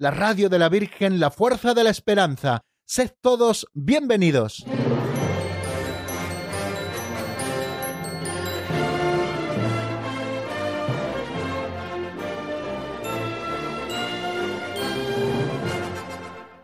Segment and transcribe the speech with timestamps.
[0.00, 2.62] la radio de la Virgen, la fuerza de la esperanza.
[2.86, 4.64] Sed todos bienvenidos.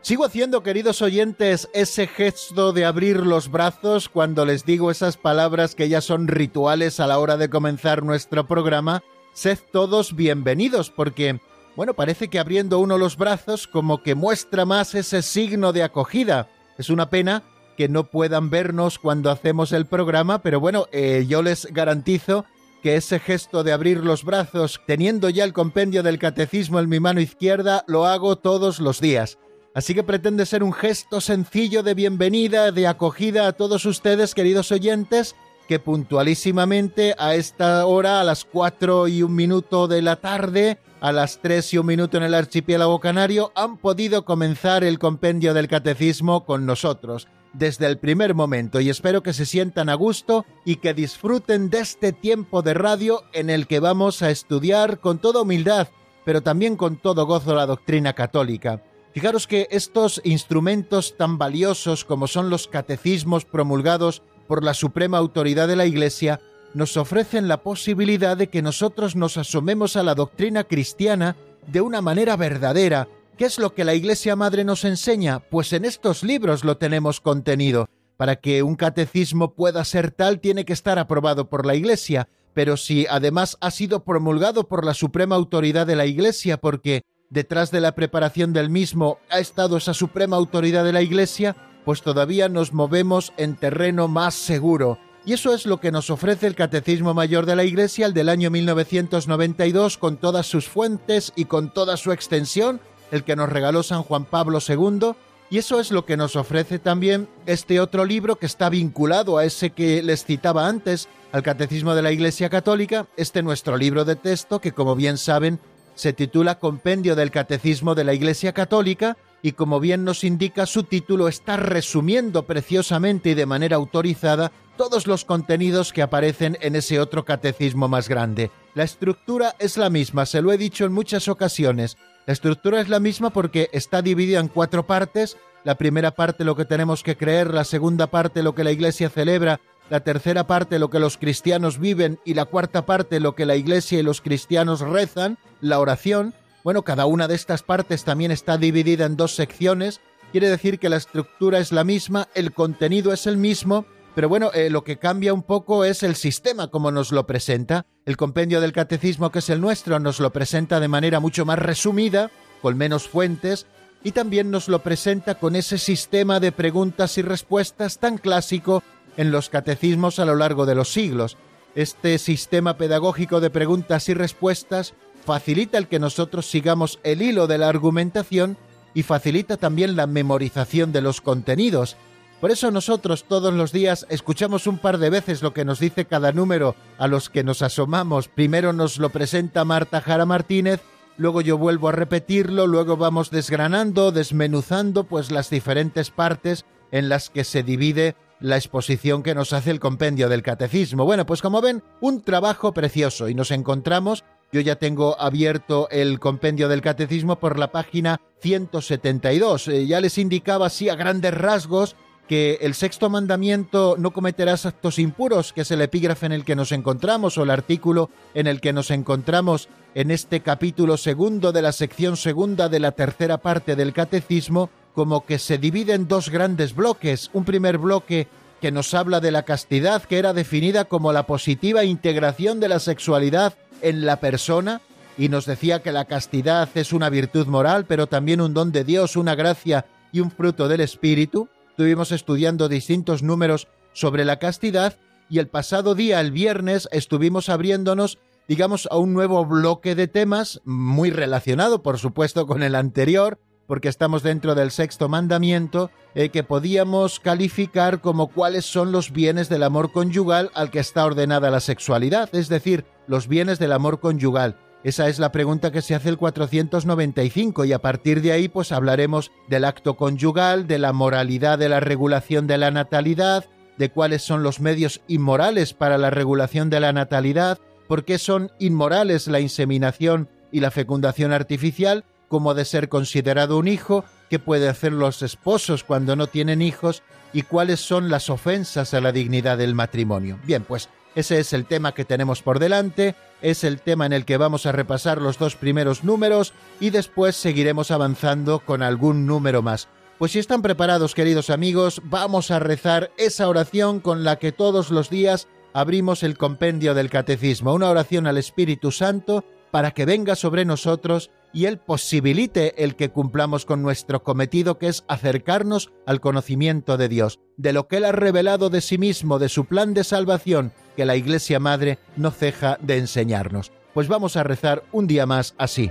[0.01, 5.75] Sigo haciendo, queridos oyentes, ese gesto de abrir los brazos cuando les digo esas palabras
[5.75, 9.03] que ya son rituales a la hora de comenzar nuestro programa.
[9.35, 11.39] Sed todos bienvenidos, porque,
[11.77, 16.49] bueno, parece que abriendo uno los brazos como que muestra más ese signo de acogida.
[16.79, 17.43] Es una pena
[17.77, 22.47] que no puedan vernos cuando hacemos el programa, pero bueno, eh, yo les garantizo
[22.83, 26.99] que ese gesto de abrir los brazos, teniendo ya el compendio del catecismo en mi
[26.99, 29.39] mano izquierda, lo hago todos los días.
[29.75, 34.73] Así que pretende ser un gesto sencillo de bienvenida, de acogida a todos ustedes, queridos
[34.73, 35.37] oyentes,
[35.69, 41.13] que puntualísimamente a esta hora, a las cuatro y un minuto de la tarde, a
[41.13, 45.69] las tres y un minuto en el archipiélago canario, han podido comenzar el compendio del
[45.69, 50.77] catecismo con nosotros desde el primer momento y espero que se sientan a gusto y
[50.77, 55.43] que disfruten de este tiempo de radio en el que vamos a estudiar con toda
[55.43, 55.89] humildad,
[56.25, 58.83] pero también con todo gozo la doctrina católica.
[59.13, 65.69] Fijaros que estos instrumentos tan valiosos como son los catecismos promulgados por la suprema autoridad
[65.69, 66.41] de la Iglesia
[66.75, 72.01] nos ofrecen la posibilidad de que nosotros nos asomemos a la doctrina cristiana de una
[72.01, 73.09] manera verdadera.
[73.37, 75.41] ¿Qué es lo que la Iglesia Madre nos enseña?
[75.41, 77.89] Pues en estos libros lo tenemos contenido.
[78.17, 82.79] Para que un catecismo pueda ser tal tiene que estar aprobado por la Iglesia, pero
[82.79, 87.81] si además ha sido promulgado por la suprema autoridad de la Iglesia porque detrás de
[87.81, 92.73] la preparación del mismo ha estado esa suprema autoridad de la Iglesia, pues todavía nos
[92.73, 94.99] movemos en terreno más seguro.
[95.27, 98.29] Y eso es lo que nos ofrece el Catecismo Mayor de la Iglesia, el del
[98.29, 103.83] año 1992, con todas sus fuentes y con toda su extensión, el que nos regaló
[103.83, 105.17] San Juan Pablo II,
[105.51, 109.45] y eso es lo que nos ofrece también este otro libro que está vinculado a
[109.45, 114.15] ese que les citaba antes, al Catecismo de la Iglesia Católica, este nuestro libro de
[114.15, 115.59] texto que como bien saben
[115.97, 120.85] se titula Compendio del Catecismo de la Iglesia Católica y como bien nos indica su
[120.85, 127.01] título está resumiendo preciosamente y de manera autorizada todos los contenidos que aparecen en ese
[127.01, 128.51] otro catecismo más grande.
[128.75, 131.97] La estructura es la misma, se lo he dicho en muchas ocasiones.
[132.27, 135.37] La estructura es la misma porque está dividida en cuatro partes.
[135.65, 139.09] La primera parte lo que tenemos que creer, la segunda parte lo que la Iglesia
[139.09, 143.47] celebra la tercera parte lo que los cristianos viven y la cuarta parte lo que
[143.47, 146.35] la iglesia y los cristianos rezan, la oración.
[146.65, 150.01] Bueno, cada una de estas partes también está dividida en dos secciones,
[150.33, 153.87] quiere decir que la estructura es la misma, el contenido es el mismo,
[154.17, 157.85] pero bueno, eh, lo que cambia un poco es el sistema como nos lo presenta.
[158.07, 161.59] El compendio del catecismo que es el nuestro nos lo presenta de manera mucho más
[161.59, 162.31] resumida,
[162.63, 163.67] con menos fuentes,
[164.03, 168.83] y también nos lo presenta con ese sistema de preguntas y respuestas tan clásico
[169.19, 171.37] en los catecismos a lo largo de los siglos.
[171.75, 174.95] Este sistema pedagógico de preguntas y respuestas
[175.27, 178.57] facilita el que nosotros sigamos el hilo de la argumentación
[178.95, 181.99] y facilita también la memorización de los contenidos.
[182.41, 186.05] Por eso nosotros todos los días escuchamos un par de veces lo que nos dice
[186.05, 188.29] cada número a los que nos asomamos.
[188.29, 190.83] Primero nos lo presenta Marta Jara Martínez,
[191.17, 197.31] luego yo vuelvo a repetirlo, luego vamos desgranando, desmenuzando pues las diferentes partes en las
[197.31, 201.07] que se divide la exposición que nos hace el compendio del catecismo.
[201.07, 206.21] Bueno, pues como ven, un trabajo precioso y nos encontramos, yo ya tengo abierto el
[206.21, 209.69] compendio del catecismo por la página 172.
[209.69, 211.97] Eh, ya les indicaba así a grandes rasgos
[212.29, 216.57] que el sexto mandamiento no cometerás actos impuros, que es el epígrafe en el que
[216.57, 221.63] nos encontramos o el artículo en el que nos encontramos en este capítulo segundo de
[221.63, 226.31] la sección segunda de la tercera parte del catecismo, como que se divide en dos
[226.31, 227.31] grandes bloques.
[227.33, 228.29] Un primer bloque
[228.61, 232.81] que nos habla de la castidad, que era definida como la positiva integración de la
[232.81, 234.81] sexualidad en la persona,
[235.19, 238.85] y nos decía que la castidad es una virtud moral, pero también un don de
[238.85, 241.49] Dios, una gracia y un fruto del Espíritu.
[241.77, 244.97] Estuvimos estudiando distintos números sobre la castidad
[245.29, 248.19] y el pasado día, el viernes, estuvimos abriéndonos,
[248.49, 253.89] digamos, a un nuevo bloque de temas, muy relacionado, por supuesto, con el anterior, porque
[253.89, 259.63] estamos dentro del sexto mandamiento, eh, que podíamos calificar como cuáles son los bienes del
[259.63, 264.57] amor conyugal al que está ordenada la sexualidad, es decir, los bienes del amor conyugal.
[264.87, 268.71] Esa es la pregunta que se hace el 495 y a partir de ahí pues
[268.71, 273.47] hablaremos del acto conyugal, de la moralidad de la regulación de la natalidad,
[273.79, 278.53] de cuáles son los medios inmorales para la regulación de la natalidad, por qué son
[278.61, 284.69] inmorales la inseminación y la fecundación artificial, cómo de ser considerado un hijo, qué puede
[284.69, 289.59] hacer los esposos cuando no tienen hijos y cuáles son las ofensas a la dignidad
[289.59, 290.39] del matrimonio.
[290.45, 294.27] Bien, pues ese es el tema que tenemos por delante, es el tema en el
[294.27, 299.63] que vamos a repasar los dos primeros números y después seguiremos avanzando con algún número
[299.63, 299.89] más.
[300.19, 304.91] Pues si están preparados, queridos amigos, vamos a rezar esa oración con la que todos
[304.91, 310.37] los días abrimos el compendio del catecismo, una oración al Espíritu Santo para que venga
[310.37, 316.21] sobre nosotros y Él posibilite el que cumplamos con nuestro cometido, que es acercarnos al
[316.21, 319.95] conocimiento de Dios, de lo que Él ha revelado de sí mismo, de su plan
[319.95, 323.73] de salvación, que la Iglesia Madre no ceja de enseñarnos.
[323.95, 325.91] Pues vamos a rezar un día más así.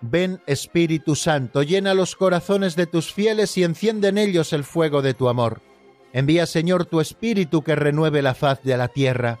[0.00, 5.02] Ven Espíritu Santo, llena los corazones de tus fieles y enciende en ellos el fuego
[5.02, 5.62] de tu amor.
[6.12, 9.40] Envía Señor tu Espíritu que renueve la faz de la tierra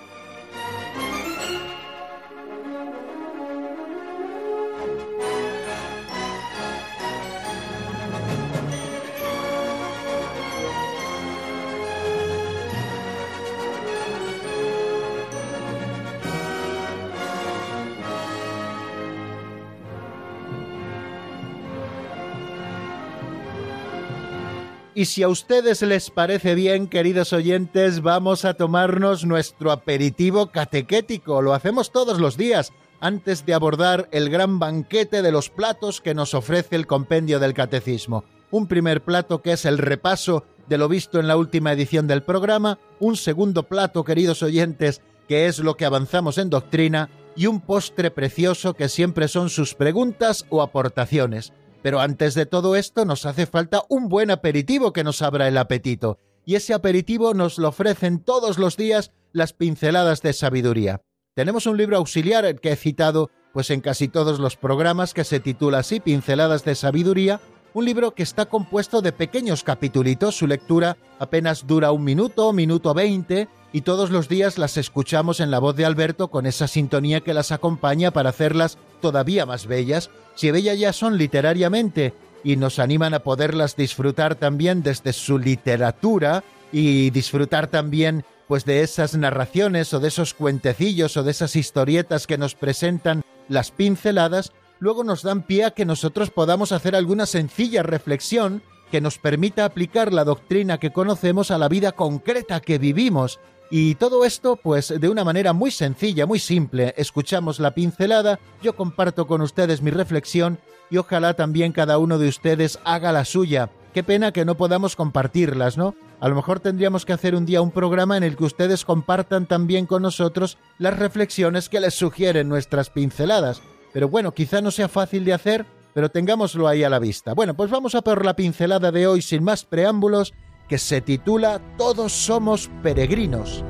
[25.01, 31.41] Y si a ustedes les parece bien, queridos oyentes, vamos a tomarnos nuestro aperitivo catequético.
[31.41, 36.13] Lo hacemos todos los días, antes de abordar el gran banquete de los platos que
[36.13, 38.25] nos ofrece el compendio del catecismo.
[38.51, 42.21] Un primer plato que es el repaso de lo visto en la última edición del
[42.21, 47.59] programa, un segundo plato, queridos oyentes, que es lo que avanzamos en doctrina, y un
[47.59, 51.53] postre precioso que siempre son sus preguntas o aportaciones.
[51.81, 55.57] Pero antes de todo esto nos hace falta un buen aperitivo que nos abra el
[55.57, 61.01] apetito, y ese aperitivo nos lo ofrecen todos los días las pinceladas de sabiduría.
[61.33, 65.39] Tenemos un libro auxiliar que he citado pues en casi todos los programas que se
[65.39, 67.41] titula así Pinceladas de Sabiduría,
[67.73, 72.93] un libro que está compuesto de pequeños capitulitos, su lectura apenas dura un minuto, minuto
[72.93, 77.21] veinte, y todos los días las escuchamos en la voz de Alberto con esa sintonía
[77.21, 82.13] que las acompaña para hacerlas todavía más bellas, si bellas ya son literariamente,
[82.43, 88.81] y nos animan a poderlas disfrutar también desde su literatura y disfrutar también pues de
[88.81, 94.51] esas narraciones o de esos cuentecillos o de esas historietas que nos presentan las pinceladas,
[94.79, 99.63] luego nos dan pie a que nosotros podamos hacer alguna sencilla reflexión que nos permita
[99.63, 103.39] aplicar la doctrina que conocemos a la vida concreta que vivimos
[103.71, 106.93] y todo esto, pues de una manera muy sencilla, muy simple.
[106.97, 110.59] Escuchamos la pincelada, yo comparto con ustedes mi reflexión
[110.89, 113.71] y ojalá también cada uno de ustedes haga la suya.
[113.93, 115.95] Qué pena que no podamos compartirlas, ¿no?
[116.19, 119.45] A lo mejor tendríamos que hacer un día un programa en el que ustedes compartan
[119.45, 123.61] también con nosotros las reflexiones que les sugieren nuestras pinceladas.
[123.93, 127.33] Pero bueno, quizá no sea fácil de hacer, pero tengámoslo ahí a la vista.
[127.33, 130.33] Bueno, pues vamos a por la pincelada de hoy sin más preámbulos
[130.71, 133.61] que se titula Todos somos peregrinos.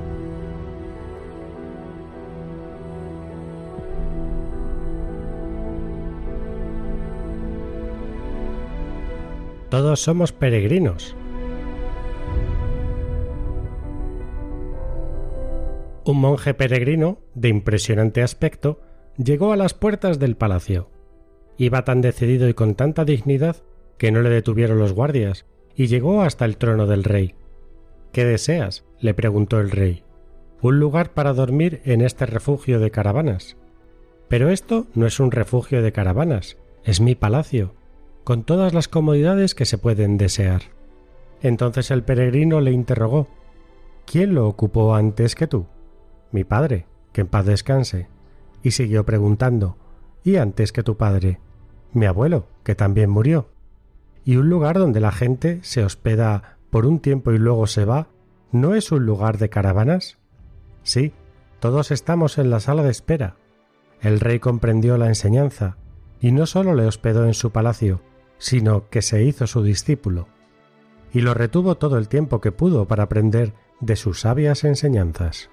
[9.71, 11.15] Todos somos peregrinos.
[16.05, 18.79] Un monje peregrino, de impresionante aspecto,
[19.17, 20.91] llegó a las puertas del palacio.
[21.57, 23.55] Iba tan decidido y con tanta dignidad
[23.97, 27.35] que no le detuvieron los guardias, y llegó hasta el trono del rey.
[28.11, 28.83] ¿Qué deseas?
[28.99, 30.03] le preguntó el rey.
[30.61, 33.57] Un lugar para dormir en este refugio de caravanas.
[34.27, 37.73] Pero esto no es un refugio de caravanas, es mi palacio,
[38.23, 40.61] con todas las comodidades que se pueden desear.
[41.41, 43.27] Entonces el peregrino le interrogó
[44.05, 45.65] ¿Quién lo ocupó antes que tú?
[46.31, 48.07] Mi padre, que en paz descanse.
[48.61, 49.77] Y siguió preguntando
[50.23, 51.39] ¿Y antes que tu padre?
[51.93, 53.50] Mi abuelo, que también murió
[54.23, 58.07] y un lugar donde la gente se hospeda por un tiempo y luego se va,
[58.51, 60.17] ¿no es un lugar de caravanas?
[60.83, 61.13] Sí,
[61.59, 63.35] todos estamos en la sala de espera.
[64.01, 65.77] El rey comprendió la enseñanza
[66.19, 68.01] y no sólo le hospedó en su palacio,
[68.37, 70.27] sino que se hizo su discípulo,
[71.13, 75.49] y lo retuvo todo el tiempo que pudo para aprender de sus sabias enseñanzas.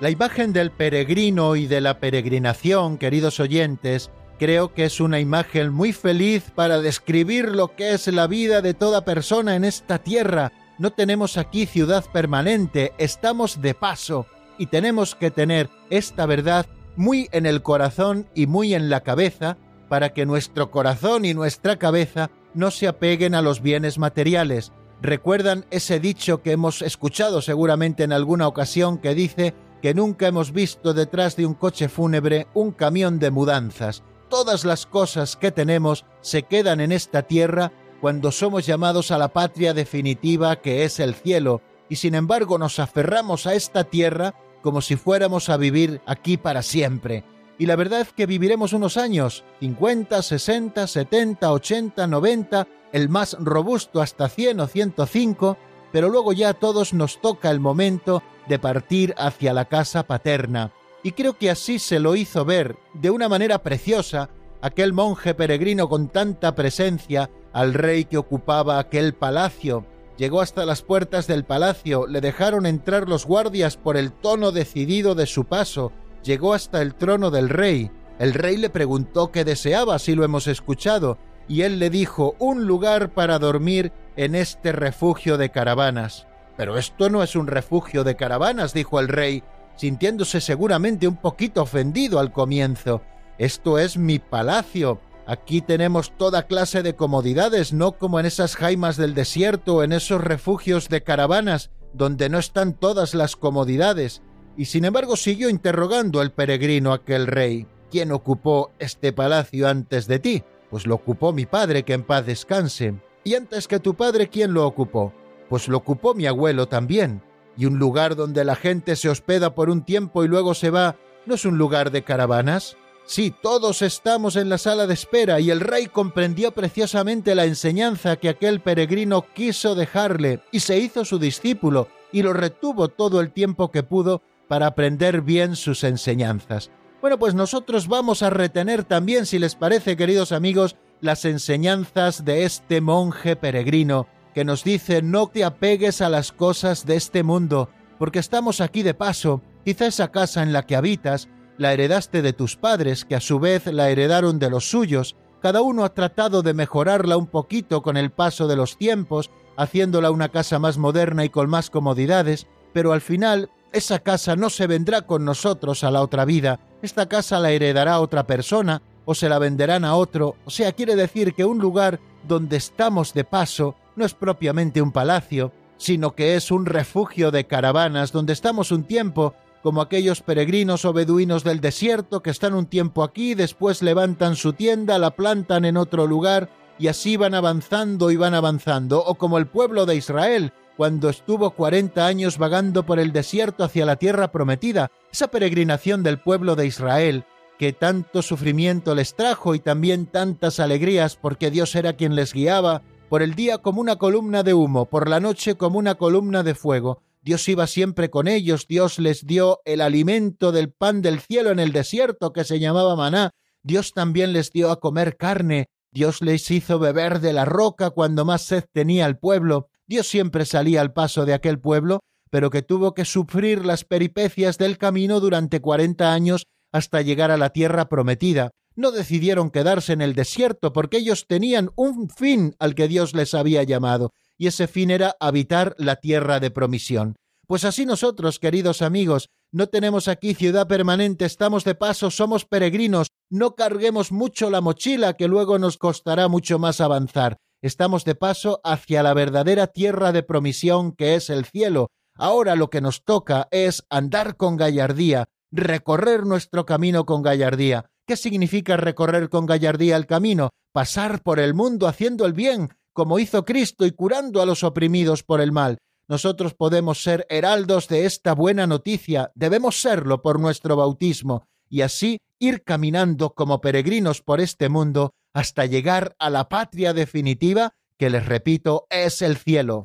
[0.00, 5.72] La imagen del peregrino y de la peregrinación, queridos oyentes, creo que es una imagen
[5.72, 10.52] muy feliz para describir lo que es la vida de toda persona en esta tierra.
[10.78, 14.26] No tenemos aquí ciudad permanente, estamos de paso
[14.56, 19.56] y tenemos que tener esta verdad muy en el corazón y muy en la cabeza
[19.88, 24.70] para que nuestro corazón y nuestra cabeza no se apeguen a los bienes materiales.
[25.02, 30.52] Recuerdan ese dicho que hemos escuchado seguramente en alguna ocasión que dice que nunca hemos
[30.52, 34.02] visto detrás de un coche fúnebre un camión de mudanzas.
[34.28, 39.28] Todas las cosas que tenemos se quedan en esta tierra cuando somos llamados a la
[39.28, 44.80] patria definitiva que es el cielo, y sin embargo nos aferramos a esta tierra como
[44.80, 47.24] si fuéramos a vivir aquí para siempre.
[47.58, 53.36] Y la verdad es que viviremos unos años, 50, 60, 70, 80, 90, el más
[53.40, 55.56] robusto hasta 100 o 105,
[55.90, 60.72] pero luego ya a todos nos toca el momento de partir hacia la casa paterna.
[61.02, 65.88] Y creo que así se lo hizo ver, de una manera preciosa, aquel monje peregrino
[65.88, 69.86] con tanta presencia al rey que ocupaba aquel palacio.
[70.16, 75.14] Llegó hasta las puertas del palacio, le dejaron entrar los guardias por el tono decidido
[75.14, 75.92] de su paso,
[76.24, 77.90] llegó hasta el trono del rey.
[78.18, 82.66] El rey le preguntó qué deseaba, si lo hemos escuchado, y él le dijo un
[82.66, 86.27] lugar para dormir en este refugio de caravanas.
[86.58, 89.44] Pero esto no es un refugio de caravanas, dijo el rey,
[89.76, 93.00] sintiéndose seguramente un poquito ofendido al comienzo.
[93.38, 95.00] Esto es mi palacio.
[95.24, 99.92] Aquí tenemos toda clase de comodidades, no como en esas jaimas del desierto o en
[99.92, 104.22] esos refugios de caravanas, donde no están todas las comodidades.
[104.56, 107.68] Y sin embargo siguió interrogando el peregrino aquel rey.
[107.88, 110.42] ¿Quién ocupó este palacio antes de ti?
[110.70, 112.96] Pues lo ocupó mi padre, que en paz descanse.
[113.22, 115.12] ¿Y antes que tu padre quién lo ocupó?
[115.48, 117.22] Pues lo ocupó mi abuelo también,
[117.56, 120.96] y un lugar donde la gente se hospeda por un tiempo y luego se va,
[121.26, 122.76] ¿no es un lugar de caravanas?
[123.04, 128.16] Sí, todos estamos en la sala de espera y el rey comprendió preciosamente la enseñanza
[128.16, 133.32] que aquel peregrino quiso dejarle y se hizo su discípulo y lo retuvo todo el
[133.32, 136.70] tiempo que pudo para aprender bien sus enseñanzas.
[137.00, 142.44] Bueno, pues nosotros vamos a retener también, si les parece, queridos amigos, las enseñanzas de
[142.44, 144.06] este monje peregrino
[144.38, 148.84] que nos dice no te apegues a las cosas de este mundo, porque estamos aquí
[148.84, 153.16] de paso, quizá esa casa en la que habitas la heredaste de tus padres, que
[153.16, 157.26] a su vez la heredaron de los suyos, cada uno ha tratado de mejorarla un
[157.26, 161.68] poquito con el paso de los tiempos, haciéndola una casa más moderna y con más
[161.68, 166.60] comodidades, pero al final esa casa no se vendrá con nosotros a la otra vida,
[166.80, 170.94] esta casa la heredará otra persona o se la venderán a otro, o sea, quiere
[170.94, 176.36] decir que un lugar donde estamos de paso no es propiamente un palacio, sino que
[176.36, 181.60] es un refugio de caravanas donde estamos un tiempo, como aquellos peregrinos o beduinos del
[181.60, 186.48] desierto que están un tiempo aquí, después levantan su tienda, la plantan en otro lugar
[186.78, 191.50] y así van avanzando y van avanzando, o como el pueblo de Israel, cuando estuvo
[191.50, 196.66] cuarenta años vagando por el desierto hacia la tierra prometida, esa peregrinación del pueblo de
[196.66, 197.24] Israel,
[197.58, 202.82] que tanto sufrimiento les trajo y también tantas alegrías porque Dios era quien les guiaba,
[203.08, 206.54] por el día como una columna de humo, por la noche como una columna de
[206.54, 207.02] fuego.
[207.22, 211.58] Dios iba siempre con ellos, Dios les dio el alimento del pan del cielo en
[211.58, 213.30] el desierto que se llamaba maná,
[213.62, 218.24] Dios también les dio a comer carne, Dios les hizo beber de la roca cuando
[218.24, 222.00] más sed tenía el pueblo, Dios siempre salía al paso de aquel pueblo,
[222.30, 227.38] pero que tuvo que sufrir las peripecias del camino durante cuarenta años hasta llegar a
[227.38, 232.76] la tierra prometida no decidieron quedarse en el desierto porque ellos tenían un fin al
[232.76, 237.16] que Dios les había llamado, y ese fin era habitar la tierra de promisión.
[237.48, 243.08] Pues así nosotros, queridos amigos, no tenemos aquí ciudad permanente, estamos de paso, somos peregrinos,
[243.28, 247.38] no carguemos mucho la mochila que luego nos costará mucho más avanzar.
[247.60, 251.90] Estamos de paso hacia la verdadera tierra de promisión que es el cielo.
[252.14, 257.90] Ahora lo que nos toca es andar con gallardía, recorrer nuestro camino con gallardía.
[258.08, 260.48] ¿Qué significa recorrer con gallardía el camino?
[260.72, 265.22] Pasar por el mundo haciendo el bien, como hizo Cristo y curando a los oprimidos
[265.22, 265.76] por el mal.
[266.08, 272.22] Nosotros podemos ser heraldos de esta buena noticia, debemos serlo por nuestro bautismo, y así
[272.38, 278.24] ir caminando como peregrinos por este mundo hasta llegar a la patria definitiva, que les
[278.24, 279.84] repito, es el cielo.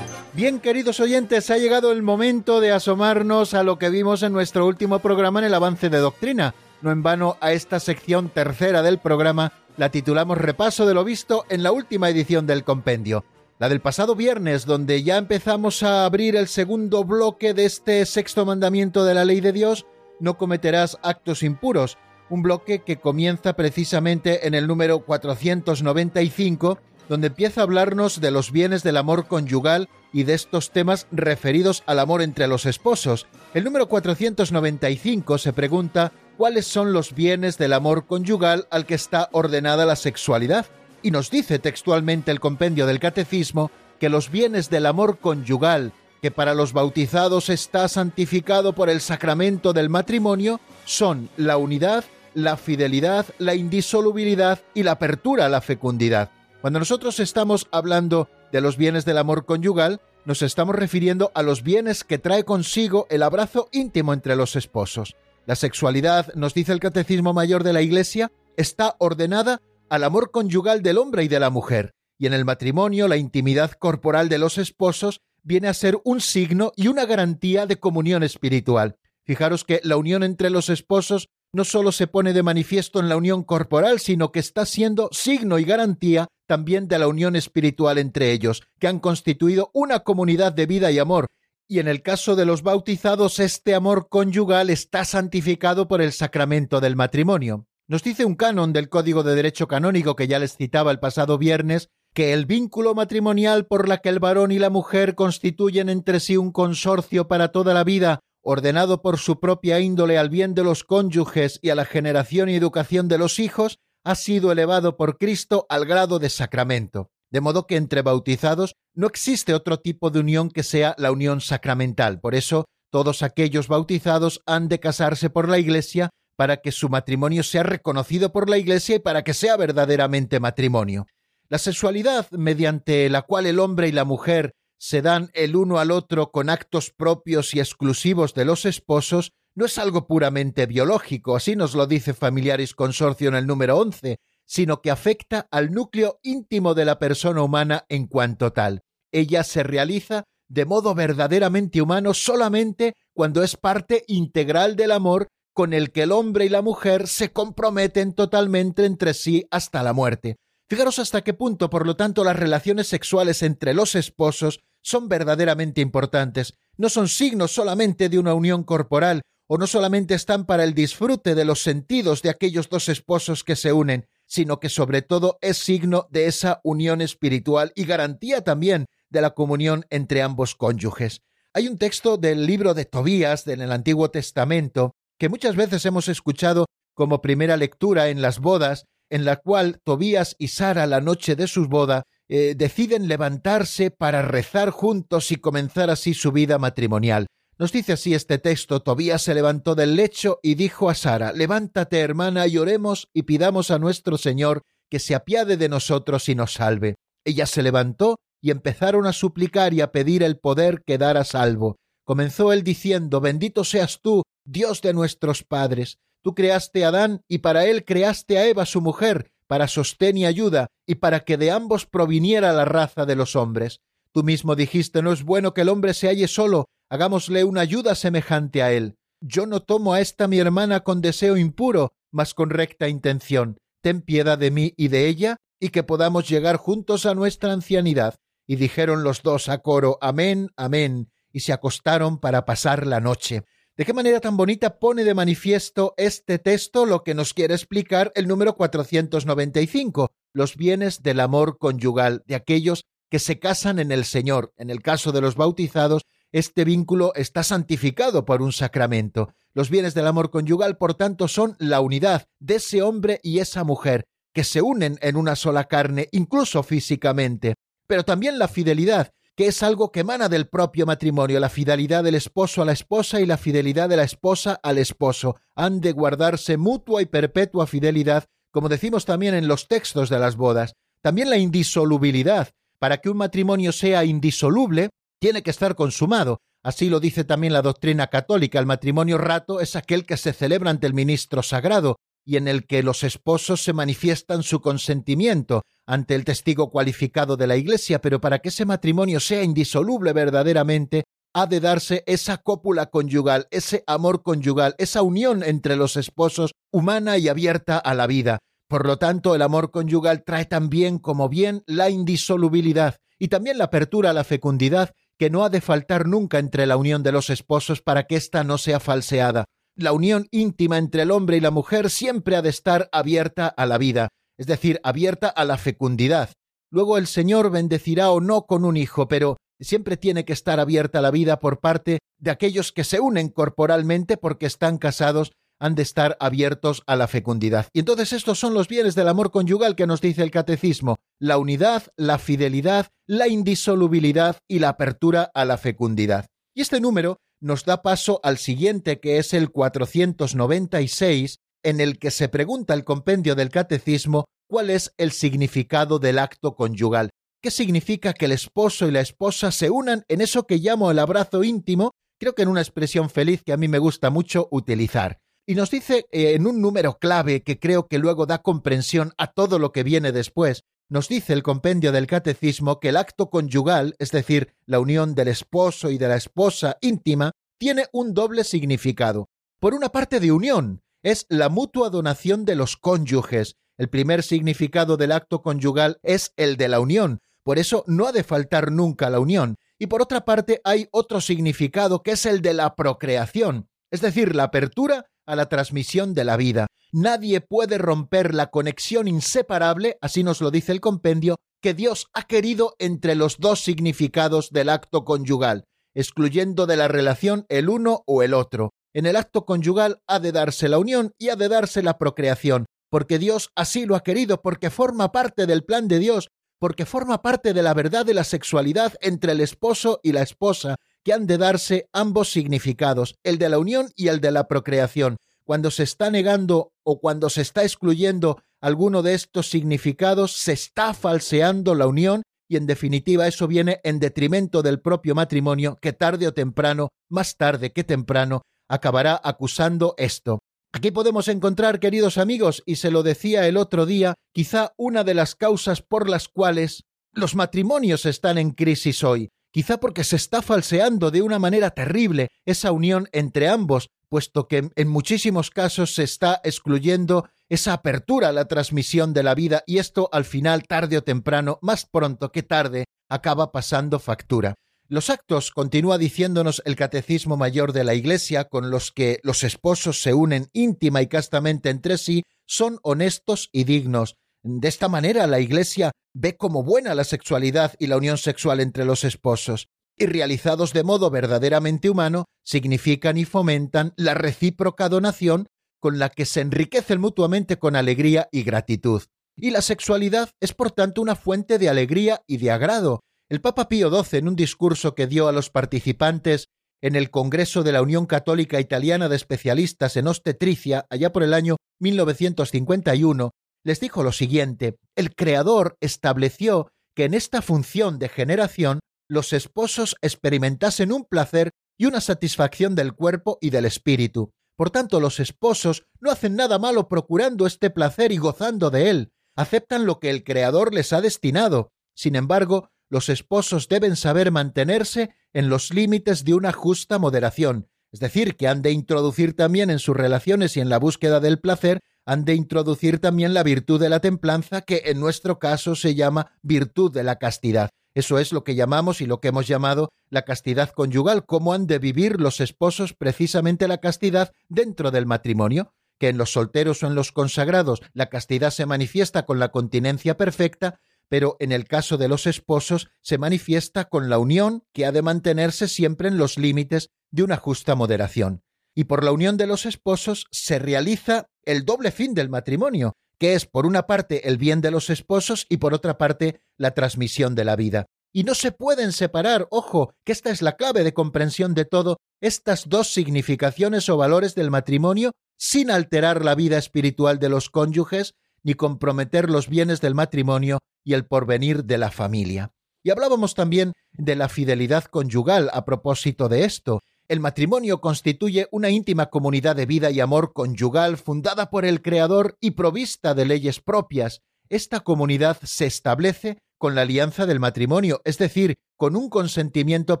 [0.42, 4.66] Bien, queridos oyentes, ha llegado el momento de asomarnos a lo que vimos en nuestro
[4.66, 6.52] último programa en el avance de doctrina.
[6.80, 11.44] No en vano a esta sección tercera del programa la titulamos Repaso de lo visto
[11.48, 13.24] en la última edición del compendio.
[13.60, 18.44] La del pasado viernes, donde ya empezamos a abrir el segundo bloque de este sexto
[18.44, 19.86] mandamiento de la ley de Dios,
[20.18, 21.98] no cometerás actos impuros,
[22.30, 28.52] un bloque que comienza precisamente en el número 495, donde empieza a hablarnos de los
[28.52, 33.26] bienes del amor conyugal y de estos temas referidos al amor entre los esposos.
[33.54, 39.28] El número 495 se pregunta cuáles son los bienes del amor conyugal al que está
[39.32, 40.66] ordenada la sexualidad.
[41.02, 46.30] Y nos dice textualmente el compendio del Catecismo que los bienes del amor conyugal, que
[46.30, 52.04] para los bautizados está santificado por el sacramento del matrimonio, son la unidad,
[52.34, 56.30] la fidelidad, la indisolubilidad y la apertura a la fecundidad.
[56.62, 61.64] Cuando nosotros estamos hablando de los bienes del amor conyugal, nos estamos refiriendo a los
[61.64, 65.16] bienes que trae consigo el abrazo íntimo entre los esposos.
[65.44, 70.82] La sexualidad, nos dice el Catecismo Mayor de la Iglesia, está ordenada al amor conyugal
[70.82, 74.56] del hombre y de la mujer, y en el matrimonio la intimidad corporal de los
[74.56, 78.94] esposos viene a ser un signo y una garantía de comunión espiritual.
[79.24, 83.16] Fijaros que la unión entre los esposos no solo se pone de manifiesto en la
[83.16, 88.32] unión corporal, sino que está siendo signo y garantía también de la unión espiritual entre
[88.32, 91.26] ellos, que han constituido una comunidad de vida y amor,
[91.68, 96.80] y en el caso de los bautizados este amor conyugal está santificado por el sacramento
[96.80, 97.66] del matrimonio.
[97.86, 101.36] Nos dice un canon del Código de Derecho Canónico que ya les citaba el pasado
[101.36, 106.20] viernes, que el vínculo matrimonial por la que el varón y la mujer constituyen entre
[106.20, 110.64] sí un consorcio para toda la vida ordenado por su propia índole al bien de
[110.64, 115.16] los cónyuges y a la generación y educación de los hijos, ha sido elevado por
[115.16, 117.10] Cristo al grado de sacramento.
[117.30, 121.40] De modo que entre bautizados no existe otro tipo de unión que sea la unión
[121.40, 122.20] sacramental.
[122.20, 127.42] Por eso, todos aquellos bautizados han de casarse por la Iglesia para que su matrimonio
[127.42, 131.06] sea reconocido por la Iglesia y para que sea verdaderamente matrimonio.
[131.48, 134.52] La sexualidad mediante la cual el hombre y la mujer
[134.82, 139.64] se dan el uno al otro con actos propios y exclusivos de los esposos, no
[139.64, 144.82] es algo puramente biológico, así nos lo dice Familiaris Consorcio en el número 11, sino
[144.82, 148.82] que afecta al núcleo íntimo de la persona humana en cuanto tal.
[149.12, 155.74] Ella se realiza de modo verdaderamente humano solamente cuando es parte integral del amor con
[155.74, 160.38] el que el hombre y la mujer se comprometen totalmente entre sí hasta la muerte.
[160.68, 165.80] Fijaros hasta qué punto, por lo tanto, las relaciones sexuales entre los esposos son verdaderamente
[165.80, 166.54] importantes.
[166.76, 171.34] No son signos solamente de una unión corporal, o no solamente están para el disfrute
[171.34, 175.58] de los sentidos de aquellos dos esposos que se unen, sino que sobre todo es
[175.58, 181.20] signo de esa unión espiritual y garantía también de la comunión entre ambos cónyuges.
[181.52, 186.08] Hay un texto del libro de Tobías en el Antiguo Testamento que muchas veces hemos
[186.08, 186.64] escuchado
[186.94, 191.46] como primera lectura en las bodas, en la cual Tobías y Sara la noche de
[191.46, 197.26] su boda eh, deciden levantarse para rezar juntos y comenzar así su vida matrimonial.
[197.58, 201.98] Nos dice así este texto, Tobías se levantó del lecho y dijo a Sara, levántate
[201.98, 206.54] hermana y oremos y pidamos a nuestro Señor que se apiade de nosotros y nos
[206.54, 206.94] salve.
[207.26, 211.76] Ella se levantó y empezaron a suplicar y a pedir el poder que a salvo.
[212.02, 215.98] Comenzó él diciendo, bendito seas tú, Dios de nuestros padres.
[216.22, 220.24] Tú creaste a Adán y para él creaste a Eva su mujer, para sostén y
[220.24, 223.82] ayuda, y para que de ambos proviniera la raza de los hombres.
[224.10, 227.94] Tú mismo dijiste, no es bueno que el hombre se halle solo, hagámosle una ayuda
[227.94, 228.96] semejante a él.
[229.20, 233.58] Yo no tomo a esta mi hermana con deseo impuro, mas con recta intención.
[233.82, 238.14] Ten piedad de mí y de ella, y que podamos llegar juntos a nuestra ancianidad.
[238.46, 243.44] Y dijeron los dos a coro, Amén, amén, y se acostaron para pasar la noche.
[243.82, 248.12] ¿De qué manera tan bonita pone de manifiesto este texto lo que nos quiere explicar
[248.14, 254.04] el número 495, los bienes del amor conyugal de aquellos que se casan en el
[254.04, 254.54] Señor?
[254.56, 259.34] En el caso de los bautizados, este vínculo está santificado por un sacramento.
[259.52, 263.64] Los bienes del amor conyugal, por tanto, son la unidad de ese hombre y esa
[263.64, 267.56] mujer, que se unen en una sola carne, incluso físicamente,
[267.88, 269.12] pero también la fidelidad,
[269.46, 273.26] es algo que emana del propio matrimonio, la fidelidad del esposo a la esposa y
[273.26, 275.36] la fidelidad de la esposa al esposo.
[275.54, 280.36] Han de guardarse mutua y perpetua fidelidad, como decimos también en los textos de las
[280.36, 280.74] bodas.
[281.02, 282.50] También la indisolubilidad.
[282.78, 286.40] Para que un matrimonio sea indisoluble, tiene que estar consumado.
[286.62, 288.58] Así lo dice también la doctrina católica.
[288.58, 292.66] El matrimonio rato es aquel que se celebra ante el ministro sagrado y en el
[292.66, 298.20] que los esposos se manifiestan su consentimiento ante el testigo cualificado de la Iglesia, pero
[298.20, 304.22] para que ese matrimonio sea indisoluble verdaderamente, ha de darse esa cópula conyugal, ese amor
[304.22, 308.38] conyugal, esa unión entre los esposos humana y abierta a la vida.
[308.68, 313.64] Por lo tanto, el amor conyugal trae también como bien la indisolubilidad y también la
[313.64, 317.30] apertura a la fecundidad que no ha de faltar nunca entre la unión de los
[317.30, 319.44] esposos para que ésta no sea falseada.
[319.76, 323.64] La unión íntima entre el hombre y la mujer siempre ha de estar abierta a
[323.64, 324.08] la vida,
[324.42, 326.30] es decir, abierta a la fecundidad.
[326.68, 331.00] Luego el Señor bendecirá o no con un hijo, pero siempre tiene que estar abierta
[331.00, 335.84] la vida por parte de aquellos que se unen corporalmente porque están casados, han de
[335.84, 337.68] estar abiertos a la fecundidad.
[337.72, 341.38] Y entonces estos son los bienes del amor conyugal que nos dice el catecismo, la
[341.38, 346.26] unidad, la fidelidad, la indisolubilidad y la apertura a la fecundidad.
[346.52, 352.10] Y este número nos da paso al siguiente, que es el 496, en el que
[352.10, 357.10] se pregunta el compendio del catecismo cuál es el significado del acto conyugal.
[357.42, 360.98] ¿Qué significa que el esposo y la esposa se unan en eso que llamo el
[360.98, 361.92] abrazo íntimo?
[362.20, 365.18] Creo que en una expresión feliz que a mí me gusta mucho utilizar.
[365.44, 369.32] Y nos dice eh, en un número clave que creo que luego da comprensión a
[369.32, 373.96] todo lo que viene después, nos dice el compendio del catecismo que el acto conyugal,
[373.98, 379.28] es decir, la unión del esposo y de la esposa íntima, tiene un doble significado.
[379.58, 383.56] Por una parte de unión, es la mutua donación de los cónyuges.
[383.78, 388.12] El primer significado del acto conyugal es el de la unión, por eso no ha
[388.12, 389.56] de faltar nunca la unión.
[389.78, 394.36] Y por otra parte hay otro significado que es el de la procreación, es decir,
[394.36, 396.66] la apertura a la transmisión de la vida.
[396.92, 402.24] Nadie puede romper la conexión inseparable, así nos lo dice el compendio, que Dios ha
[402.24, 408.22] querido entre los dos significados del acto conyugal, excluyendo de la relación el uno o
[408.22, 408.72] el otro.
[408.94, 412.66] En el acto conyugal ha de darse la unión y ha de darse la procreación,
[412.90, 416.28] porque Dios así lo ha querido, porque forma parte del plan de Dios,
[416.58, 420.76] porque forma parte de la verdad de la sexualidad entre el esposo y la esposa,
[421.02, 425.16] que han de darse ambos significados, el de la unión y el de la procreación.
[425.44, 430.94] Cuando se está negando o cuando se está excluyendo alguno de estos significados, se está
[430.94, 436.28] falseando la unión y en definitiva eso viene en detrimento del propio matrimonio que tarde
[436.28, 438.42] o temprano, más tarde que temprano,
[438.72, 440.38] acabará acusando esto.
[440.72, 445.12] Aquí podemos encontrar, queridos amigos, y se lo decía el otro día, quizá una de
[445.12, 450.40] las causas por las cuales los matrimonios están en crisis hoy, quizá porque se está
[450.40, 456.04] falseando de una manera terrible esa unión entre ambos, puesto que en muchísimos casos se
[456.04, 460.96] está excluyendo esa apertura a la transmisión de la vida y esto al final, tarde
[460.96, 464.54] o temprano, más pronto que tarde, acaba pasando factura.
[464.92, 470.02] Los actos, continúa diciéndonos el Catecismo Mayor de la Iglesia, con los que los esposos
[470.02, 474.16] se unen íntima y castamente entre sí, son honestos y dignos.
[474.42, 478.84] De esta manera la Iglesia ve como buena la sexualidad y la unión sexual entre
[478.84, 485.46] los esposos, y realizados de modo verdaderamente humano, significan y fomentan la recíproca donación
[485.80, 489.00] con la que se enriquecen mutuamente con alegría y gratitud.
[489.36, 493.00] Y la sexualidad es por tanto una fuente de alegría y de agrado,
[493.32, 496.50] el Papa Pío XII, en un discurso que dio a los participantes
[496.82, 501.32] en el Congreso de la Unión Católica Italiana de Especialistas en Obstetricia, allá por el
[501.32, 503.30] año 1951,
[503.64, 509.96] les dijo lo siguiente, el Creador estableció que en esta función de generación los esposos
[510.02, 514.30] experimentasen un placer y una satisfacción del cuerpo y del espíritu.
[514.58, 519.12] Por tanto, los esposos no hacen nada malo procurando este placer y gozando de él,
[519.38, 521.70] aceptan lo que el Creador les ha destinado.
[521.96, 528.00] Sin embargo, los esposos deben saber mantenerse en los límites de una justa moderación, es
[528.00, 531.80] decir, que han de introducir también en sus relaciones y en la búsqueda del placer,
[532.04, 536.32] han de introducir también la virtud de la templanza, que en nuestro caso se llama
[536.42, 537.70] virtud de la castidad.
[537.94, 541.66] Eso es lo que llamamos y lo que hemos llamado la castidad conyugal, cómo han
[541.66, 546.88] de vivir los esposos precisamente la castidad dentro del matrimonio, que en los solteros o
[546.88, 551.98] en los consagrados la castidad se manifiesta con la continencia perfecta, pero en el caso
[551.98, 556.38] de los esposos se manifiesta con la unión que ha de mantenerse siempre en los
[556.38, 558.42] límites de una justa moderación.
[558.74, 563.34] Y por la unión de los esposos se realiza el doble fin del matrimonio, que
[563.34, 567.34] es por una parte el bien de los esposos y por otra parte la transmisión
[567.34, 567.86] de la vida.
[568.12, 571.98] Y no se pueden separar, ojo, que esta es la clave de comprensión de todo,
[572.20, 578.14] estas dos significaciones o valores del matrimonio sin alterar la vida espiritual de los cónyuges
[578.42, 582.52] ni comprometer los bienes del matrimonio y el porvenir de la familia.
[582.82, 586.80] Y hablábamos también de la fidelidad conyugal a propósito de esto.
[587.08, 592.36] El matrimonio constituye una íntima comunidad de vida y amor conyugal fundada por el Creador
[592.40, 594.20] y provista de leyes propias.
[594.48, 600.00] esta comunidad se establece con la alianza del matrimonio, es decir, con un consentimiento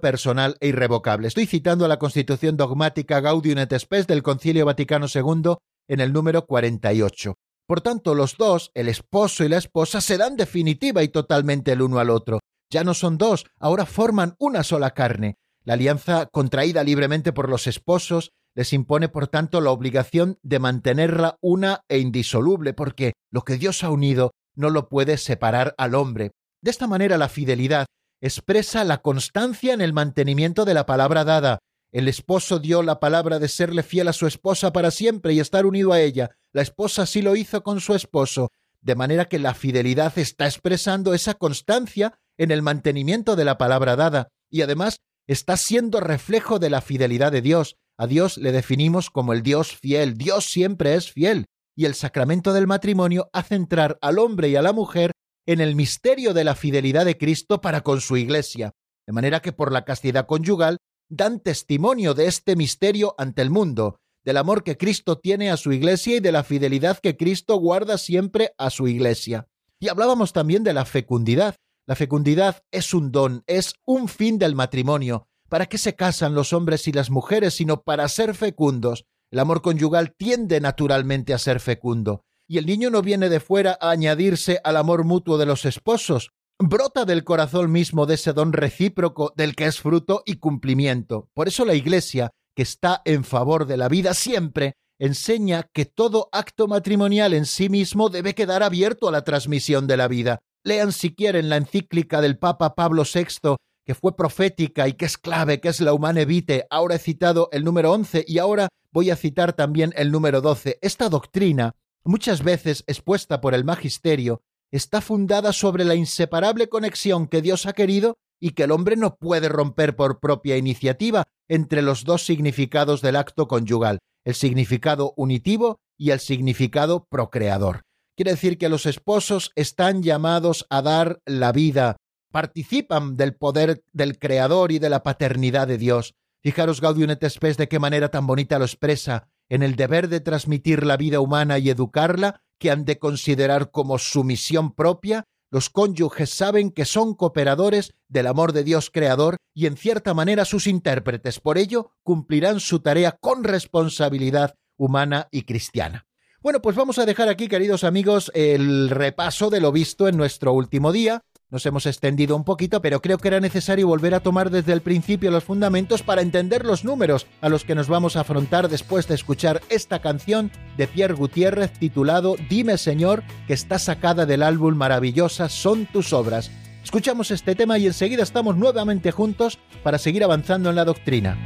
[0.00, 1.28] personal e irrevocable.
[1.28, 5.54] Estoy citando a la Constitución dogmática Gaudium et Spes del Concilio Vaticano II
[5.88, 7.34] en el número 48.
[7.72, 11.80] Por tanto, los dos, el esposo y la esposa, se dan definitiva y totalmente el
[11.80, 12.40] uno al otro.
[12.70, 15.36] Ya no son dos, ahora forman una sola carne.
[15.64, 21.38] La alianza contraída libremente por los esposos les impone, por tanto, la obligación de mantenerla
[21.40, 26.32] una e indisoluble, porque lo que Dios ha unido no lo puede separar al hombre.
[26.60, 27.86] De esta manera la fidelidad
[28.20, 31.58] expresa la constancia en el mantenimiento de la palabra dada.
[31.92, 35.66] El esposo dio la palabra de serle fiel a su esposa para siempre y estar
[35.66, 36.30] unido a ella.
[36.52, 38.50] La esposa sí lo hizo con su esposo,
[38.80, 43.94] de manera que la fidelidad está expresando esa constancia en el mantenimiento de la palabra
[43.94, 47.76] dada y además está siendo reflejo de la fidelidad de Dios.
[47.98, 50.16] A Dios le definimos como el Dios fiel.
[50.16, 51.44] Dios siempre es fiel.
[51.76, 55.12] Y el sacramento del matrimonio hace entrar al hombre y a la mujer
[55.46, 58.72] en el misterio de la fidelidad de Cristo para con su Iglesia,
[59.06, 60.78] de manera que por la castidad conyugal
[61.12, 65.72] dan testimonio de este misterio ante el mundo, del amor que Cristo tiene a su
[65.72, 69.46] Iglesia y de la fidelidad que Cristo guarda siempre a su Iglesia.
[69.78, 71.56] Y hablábamos también de la fecundidad.
[71.86, 75.28] La fecundidad es un don, es un fin del matrimonio.
[75.48, 79.04] ¿Para qué se casan los hombres y las mujeres sino para ser fecundos?
[79.30, 83.78] El amor conyugal tiende naturalmente a ser fecundo y el niño no viene de fuera
[83.80, 88.52] a añadirse al amor mutuo de los esposos, brota del corazón mismo de ese don
[88.52, 91.28] recíproco del que es fruto y cumplimiento.
[91.34, 96.28] Por eso la Iglesia, que está en favor de la vida siempre, enseña que todo
[96.32, 100.40] acto matrimonial en sí mismo debe quedar abierto a la transmisión de la vida.
[100.64, 105.18] Lean si quieren la encíclica del Papa Pablo VI, que fue profética y que es
[105.18, 106.66] clave, que es la Humane Vitae.
[106.70, 110.78] Ahora he citado el número 11 y ahora voy a citar también el número 12.
[110.82, 117.42] Esta doctrina muchas veces expuesta por el magisterio, está fundada sobre la inseparable conexión que
[117.42, 122.04] Dios ha querido y que el hombre no puede romper por propia iniciativa entre los
[122.04, 127.82] dos significados del acto conyugal, el significado unitivo y el significado procreador.
[128.16, 131.96] Quiere decir que los esposos están llamados a dar la vida,
[132.32, 136.14] participan del poder del Creador y de la paternidad de Dios.
[136.42, 140.20] Fijaros Gaudium et Spes de qué manera tan bonita lo expresa en el deber de
[140.20, 145.68] transmitir la vida humana y educarla, que han de considerar como su misión propia, los
[145.68, 150.68] cónyuges saben que son cooperadores del amor de Dios Creador y en cierta manera sus
[150.68, 151.40] intérpretes.
[151.40, 156.06] Por ello, cumplirán su tarea con responsabilidad humana y cristiana.
[156.40, 160.52] Bueno, pues vamos a dejar aquí, queridos amigos, el repaso de lo visto en nuestro
[160.52, 161.24] último día.
[161.52, 164.80] Nos hemos extendido un poquito, pero creo que era necesario volver a tomar desde el
[164.80, 169.06] principio los fundamentos para entender los números a los que nos vamos a afrontar después
[169.06, 174.74] de escuchar esta canción de Pierre Gutiérrez titulado Dime Señor, que está sacada del álbum
[174.76, 176.50] Maravillosas son tus obras.
[176.82, 181.36] Escuchamos este tema y enseguida estamos nuevamente juntos para seguir avanzando en la doctrina.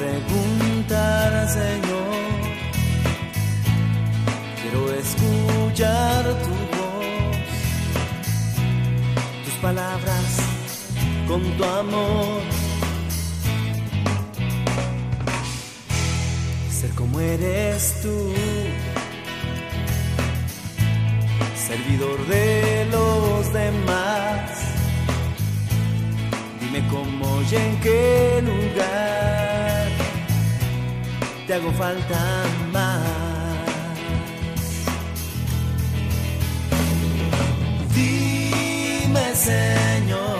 [0.00, 2.30] Preguntar Señor,
[4.62, 7.36] quiero escuchar tu voz,
[9.44, 10.26] tus palabras
[11.28, 12.40] con tu amor.
[16.70, 18.32] Ser como eres tú,
[21.68, 24.50] servidor de los demás.
[26.58, 29.89] Dime cómo y en qué lugar
[31.50, 33.00] te hago falta más.
[37.92, 40.39] Dime, Señor,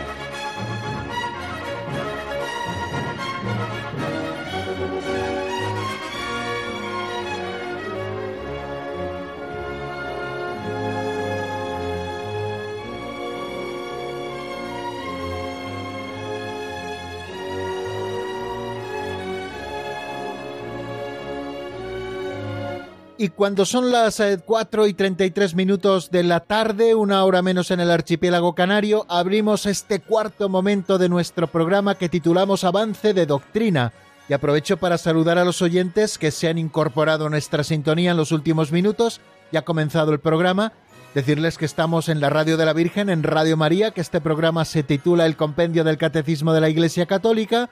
[23.21, 27.69] Y cuando son las 4 eh, y 33 minutos de la tarde, una hora menos
[27.69, 33.27] en el archipiélago canario, abrimos este cuarto momento de nuestro programa que titulamos Avance de
[33.27, 33.93] Doctrina.
[34.27, 38.17] Y aprovecho para saludar a los oyentes que se han incorporado a nuestra sintonía en
[38.17, 39.21] los últimos minutos.
[39.51, 40.73] Ya ha comenzado el programa.
[41.13, 44.65] Decirles que estamos en la Radio de la Virgen, en Radio María, que este programa
[44.65, 47.69] se titula El Compendio del Catecismo de la Iglesia Católica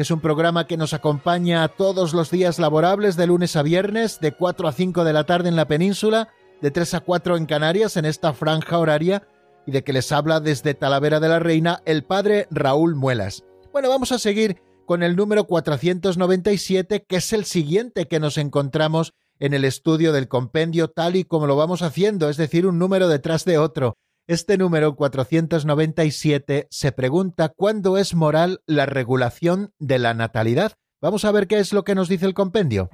[0.00, 4.32] es un programa que nos acompaña todos los días laborables de lunes a viernes, de
[4.32, 6.28] 4 a 5 de la tarde en la península,
[6.62, 9.28] de 3 a 4 en Canarias, en esta franja horaria,
[9.66, 13.44] y de que les habla desde Talavera de la Reina el padre Raúl Muelas.
[13.72, 19.12] Bueno, vamos a seguir con el número 497, que es el siguiente que nos encontramos
[19.38, 23.08] en el estudio del compendio tal y como lo vamos haciendo, es decir, un número
[23.08, 23.96] detrás de otro.
[24.26, 30.72] Este número 497 se pregunta cuándo es moral la regulación de la natalidad.
[31.00, 32.90] Vamos a ver qué es lo que nos dice el compendio.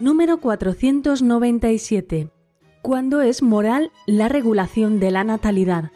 [0.00, 2.30] Número 497.
[2.82, 5.92] ¿Cuándo es moral la regulación de la natalidad?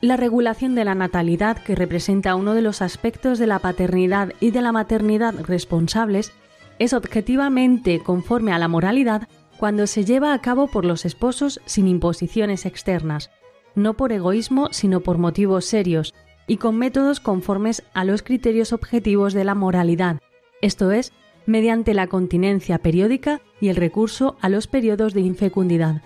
[0.00, 4.50] La regulación de la natalidad, que representa uno de los aspectos de la paternidad y
[4.50, 6.32] de la maternidad responsables,
[6.78, 9.28] es objetivamente conforme a la moralidad
[9.58, 13.30] cuando se lleva a cabo por los esposos sin imposiciones externas,
[13.74, 16.14] no por egoísmo sino por motivos serios,
[16.46, 20.20] y con métodos conformes a los criterios objetivos de la moralidad,
[20.60, 21.12] esto es,
[21.46, 26.02] mediante la continencia periódica y el recurso a los periodos de infecundidad.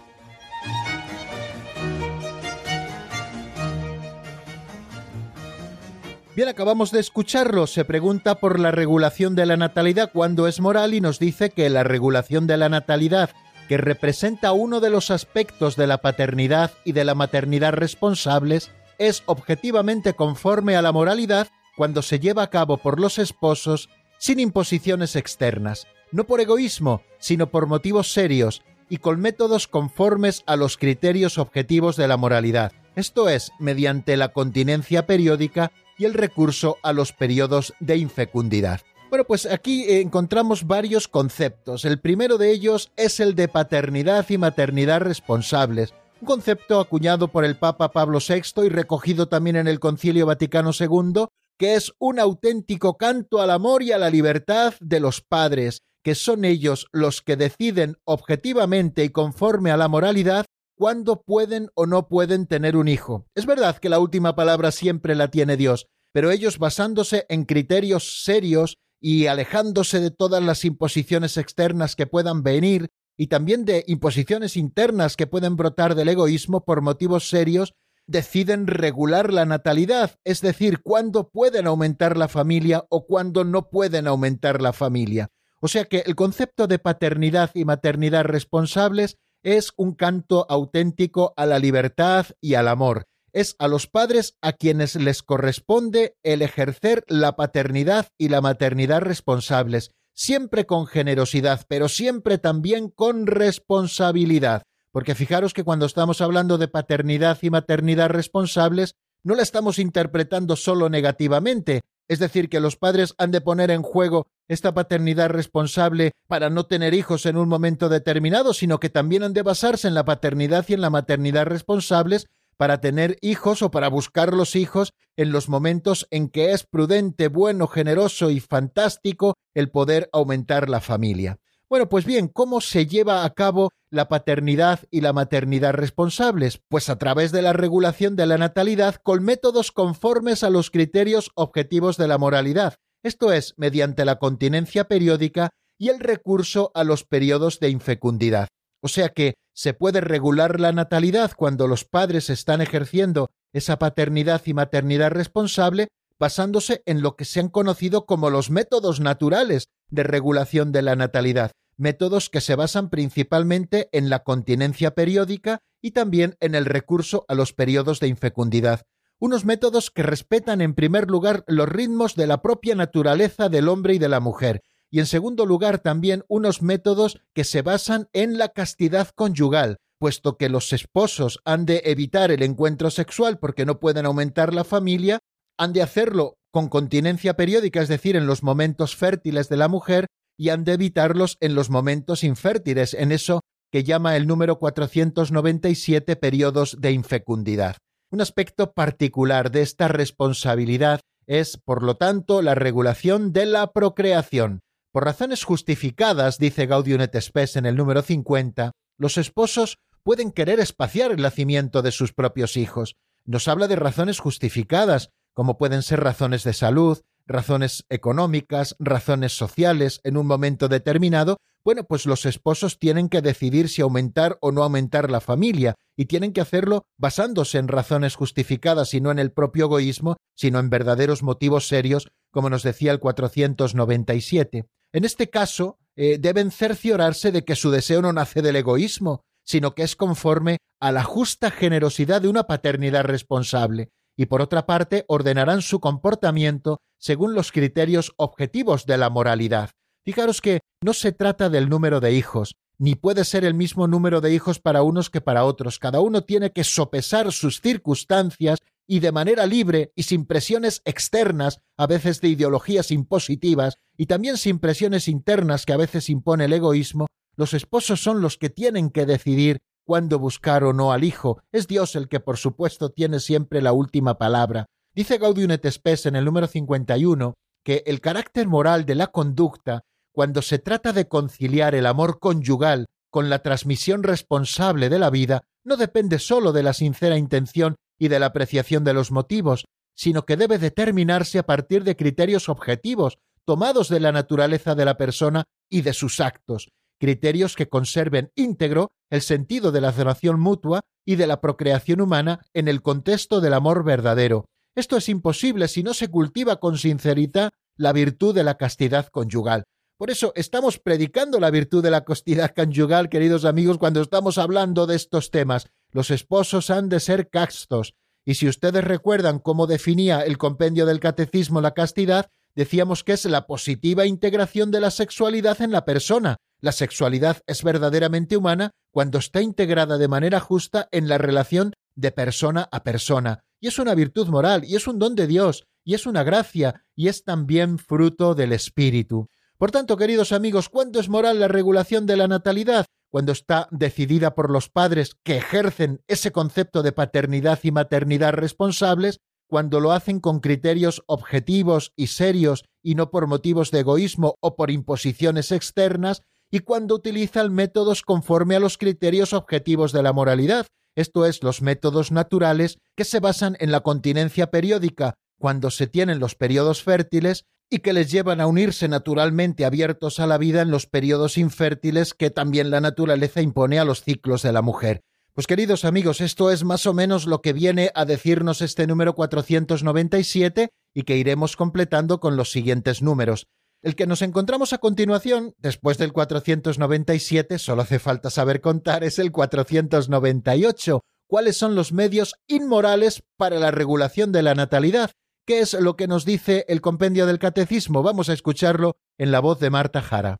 [6.41, 7.67] Bien, acabamos de escucharlo.
[7.67, 11.69] Se pregunta por la regulación de la natalidad cuando es moral y nos dice que
[11.69, 13.29] la regulación de la natalidad,
[13.69, 19.23] que representa uno de los aspectos de la paternidad y de la maternidad responsables, es
[19.27, 25.17] objetivamente conforme a la moralidad cuando se lleva a cabo por los esposos sin imposiciones
[25.17, 31.37] externas, no por egoísmo, sino por motivos serios y con métodos conformes a los criterios
[31.37, 35.71] objetivos de la moralidad, esto es, mediante la continencia periódica
[36.01, 38.81] y el recurso a los periodos de infecundidad.
[39.11, 41.85] Bueno, pues aquí encontramos varios conceptos.
[41.85, 47.45] El primero de ellos es el de paternidad y maternidad responsables, un concepto acuñado por
[47.45, 51.27] el Papa Pablo VI y recogido también en el Concilio Vaticano II,
[51.59, 56.15] que es un auténtico canto al amor y a la libertad de los padres, que
[56.15, 60.47] son ellos los que deciden objetivamente y conforme a la moralidad
[60.81, 63.27] cuándo pueden o no pueden tener un hijo.
[63.35, 68.25] Es verdad que la última palabra siempre la tiene Dios, pero ellos basándose en criterios
[68.25, 74.57] serios y alejándose de todas las imposiciones externas que puedan venir y también de imposiciones
[74.57, 77.75] internas que pueden brotar del egoísmo por motivos serios,
[78.07, 84.07] deciden regular la natalidad, es decir, cuándo pueden aumentar la familia o cuándo no pueden
[84.07, 85.29] aumentar la familia.
[85.61, 91.47] O sea que el concepto de paternidad y maternidad responsables es un canto auténtico a
[91.47, 93.07] la libertad y al amor.
[93.33, 99.03] Es a los padres a quienes les corresponde el ejercer la paternidad y la maternidad
[99.03, 104.63] responsables, siempre con generosidad, pero siempre también con responsabilidad.
[104.93, 110.57] Porque fijaros que cuando estamos hablando de paternidad y maternidad responsables, no la estamos interpretando
[110.57, 116.11] solo negativamente, es decir, que los padres han de poner en juego esta paternidad responsable
[116.27, 119.95] para no tener hijos en un momento determinado, sino que también han de basarse en
[119.95, 124.93] la paternidad y en la maternidad responsables para tener hijos o para buscar los hijos
[125.17, 130.81] en los momentos en que es prudente, bueno, generoso y fantástico el poder aumentar la
[130.81, 131.39] familia.
[131.71, 136.61] Bueno, pues bien, ¿cómo se lleva a cabo la paternidad y la maternidad responsables?
[136.69, 141.31] Pues a través de la regulación de la natalidad con métodos conformes a los criterios
[141.37, 147.05] objetivos de la moralidad, esto es, mediante la continencia periódica y el recurso a los
[147.05, 148.49] periodos de infecundidad.
[148.83, 154.43] O sea que se puede regular la natalidad cuando los padres están ejerciendo esa paternidad
[154.45, 155.87] y maternidad responsable
[156.19, 160.97] basándose en lo que se han conocido como los métodos naturales de regulación de la
[160.97, 167.25] natalidad, métodos que se basan principalmente en la continencia periódica y también en el recurso
[167.29, 168.83] a los periodos de infecundidad.
[169.23, 173.95] unos métodos que respetan en primer lugar los ritmos de la propia naturaleza del hombre
[173.95, 178.39] y de la mujer, y en segundo lugar también unos métodos que se basan en
[178.39, 183.79] la castidad conyugal, puesto que los esposos han de evitar el encuentro sexual porque no
[183.79, 185.21] pueden aumentar la familia,
[185.59, 190.07] han de hacerlo con continencia periódica, es decir, en los momentos fértiles de la mujer,
[190.37, 193.41] y han de evitarlos en los momentos infértiles, en eso
[193.71, 197.77] que llama el número 497 periodos de infecundidad.
[198.11, 204.61] Un aspecto particular de esta responsabilidad es, por lo tanto, la regulación de la procreación.
[204.93, 210.59] Por razones justificadas, dice Gaudium et Spes en el número 50, los esposos pueden querer
[210.59, 212.97] espaciar el nacimiento de sus propios hijos.
[213.25, 220.03] Nos habla de razones justificadas, como pueden ser razones de salud, razones económicas, razones sociales
[220.05, 224.63] en un momento determinado, bueno, pues los esposos tienen que decidir si aumentar o no
[224.63, 229.33] aumentar la familia, y tienen que hacerlo basándose en razones justificadas y no en el
[229.33, 234.67] propio egoísmo, sino en verdaderos motivos serios, como nos decía el 497.
[234.93, 239.75] En este caso, eh, deben cerciorarse de que su deseo no nace del egoísmo, sino
[239.75, 243.89] que es conforme a la justa generosidad de una paternidad responsable,
[244.21, 249.71] y por otra parte ordenarán su comportamiento según los criterios objetivos de la moralidad.
[250.05, 254.21] Fijaros que no se trata del número de hijos, ni puede ser el mismo número
[254.21, 255.79] de hijos para unos que para otros.
[255.79, 261.63] Cada uno tiene que sopesar sus circunstancias y de manera libre y sin presiones externas,
[261.79, 266.53] a veces de ideologías impositivas, y también sin presiones internas que a veces impone el
[266.53, 267.07] egoísmo,
[267.37, 269.61] los esposos son los que tienen que decidir
[269.91, 271.43] cuándo buscar o no al hijo.
[271.51, 274.67] Es Dios el que, por supuesto, tiene siempre la última palabra.
[274.95, 277.35] Dice Gaudium et Spes en el número 51
[277.65, 279.83] que el carácter moral de la conducta
[280.13, 285.43] cuando se trata de conciliar el amor conyugal con la transmisión responsable de la vida,
[285.65, 289.65] no depende sólo de la sincera intención y de la apreciación de los motivos,
[289.97, 294.97] sino que debe determinarse a partir de criterios objetivos, tomados de la naturaleza de la
[294.97, 296.69] persona y de sus actos,
[297.01, 302.47] criterios que conserven íntegro el sentido de la relación mutua y de la procreación humana
[302.53, 304.45] en el contexto del amor verdadero.
[304.77, 309.65] Esto es imposible si no se cultiva con sinceridad la virtud de la castidad conyugal.
[309.99, 314.87] Por eso estamos predicando la virtud de la castidad conyugal, queridos amigos, cuando estamos hablando
[314.87, 315.69] de estos temas.
[315.91, 317.95] Los esposos han de ser castos.
[318.25, 322.31] Y si ustedes recuerdan cómo definía el compendio del catecismo la castidad,
[322.61, 326.37] decíamos que es la positiva integración de la sexualidad en la persona.
[326.61, 332.13] La sexualidad es verdaderamente humana cuando está integrada de manera justa en la relación de
[332.13, 333.41] persona a persona.
[333.61, 336.85] Y es una virtud moral, y es un don de Dios, y es una gracia,
[336.95, 339.29] y es también fruto del Espíritu.
[339.57, 342.85] Por tanto, queridos amigos, ¿cuándo es moral la regulación de la natalidad?
[343.09, 349.19] Cuando está decidida por los padres que ejercen ese concepto de paternidad y maternidad responsables,
[349.51, 354.55] cuando lo hacen con criterios objetivos y serios y no por motivos de egoísmo o
[354.55, 356.23] por imposiciones externas,
[356.53, 361.63] y cuando utilizan métodos conforme a los criterios objetivos de la moralidad, esto es, los
[361.63, 367.45] métodos naturales que se basan en la continencia periódica cuando se tienen los periodos fértiles
[367.71, 372.15] y que les llevan a unirse naturalmente abiertos a la vida en los periodos infértiles
[372.15, 375.03] que también la naturaleza impone a los ciclos de la mujer.
[375.41, 379.15] Pues queridos amigos, esto es más o menos lo que viene a decirnos este número
[379.15, 383.47] 497 y que iremos completando con los siguientes números.
[383.81, 389.19] El que nos encontramos a continuación, después del 497, solo hace falta saber contar, es
[389.19, 391.01] el 498.
[391.27, 395.13] ¿Cuáles son los medios inmorales para la regulación de la natalidad?
[395.47, 398.03] ¿Qué es lo que nos dice el compendio del catecismo?
[398.03, 400.39] Vamos a escucharlo en la voz de Marta Jara.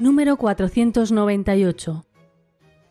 [0.00, 2.06] Número 498.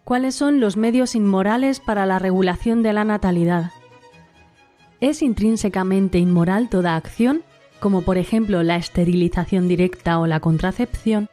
[0.04, 3.72] ¿Cuáles son los medios inmorales para la regulación de la natalidad?
[5.00, 7.42] Es intrínsecamente inmoral toda acción,
[7.80, 11.30] como por ejemplo la esterilización directa o la contracepción,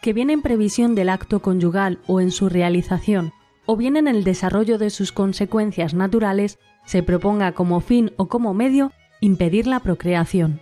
[0.00, 3.32] que viene en previsión del acto conyugal o en su realización,
[3.66, 8.54] o bien en el desarrollo de sus consecuencias naturales, se proponga como fin o como
[8.54, 10.60] medio impedir la procreación.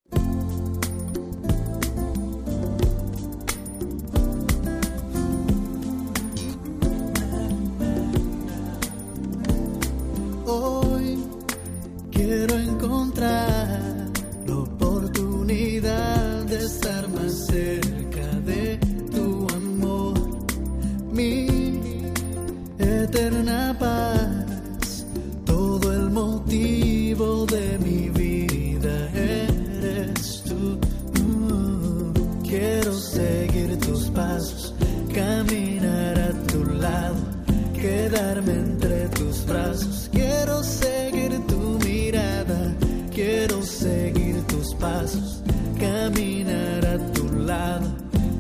[44.80, 45.42] Pasos,
[45.80, 47.88] caminar a tu lado,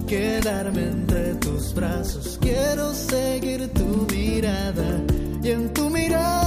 [0.07, 2.37] quedarme entre tus brazos.
[2.41, 5.01] Quiero seguir tu mirada
[5.43, 6.46] y en tu mirada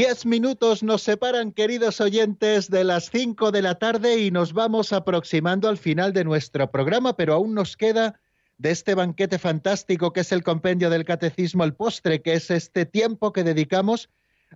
[0.00, 4.94] Diez minutos nos separan, queridos oyentes, de las cinco de la tarde y nos vamos
[4.94, 8.18] aproximando al final de nuestro programa, pero aún nos queda
[8.56, 12.86] de este banquete fantástico que es el compendio del catecismo, el postre, que es este
[12.86, 14.08] tiempo que dedicamos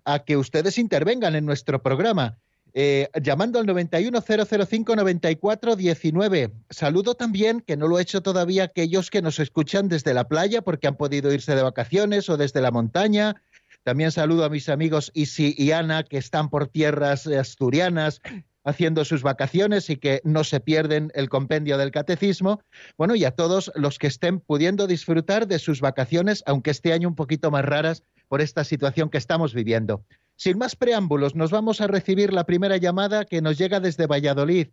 [0.07, 2.39] a que ustedes intervengan en nuestro programa.
[2.77, 6.53] Eh, llamando al 910059419.
[6.71, 10.63] Saludo también, que no lo he hecho todavía, aquellos que nos escuchan desde la playa
[10.63, 13.43] porque han podido irse de vacaciones o desde la montaña.
[13.85, 18.21] También saludo a mis amigos Isi y Ana, que están por tierras asturianas
[18.65, 22.63] haciendo sus vacaciones y que no se pierden el compendio del catecismo.
[22.97, 27.09] Bueno, y a todos los que estén pudiendo disfrutar de sus vacaciones, aunque este año
[27.09, 30.03] un poquito más raras por esta situación que estamos viviendo.
[30.37, 34.69] Sin más preámbulos, nos vamos a recibir la primera llamada que nos llega desde Valladolid.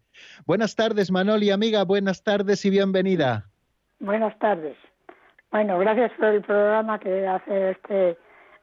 [0.46, 3.50] Buenas tardes, Manoli, amiga, buenas tardes y bienvenida.
[4.00, 4.78] Buenas tardes.
[5.52, 8.18] Bueno, gracias por el programa que hace este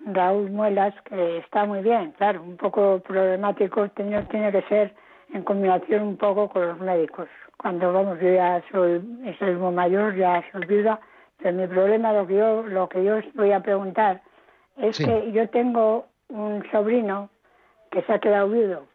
[0.07, 4.95] Raúl Muelas, que está muy bien, claro, un poco problemático, tiene, tiene que ser
[5.33, 7.29] en combinación un poco con los médicos.
[7.59, 9.03] Cuando vamos, yo ya soy,
[9.39, 11.01] soy muy mayor, ya se olvida,
[11.39, 14.23] pero mi problema, lo que yo, lo que yo os voy a preguntar,
[14.77, 15.05] es Sí.
[15.05, 17.29] que yo tengo un sobrino
[17.91, 18.87] que se ha quedado viudo.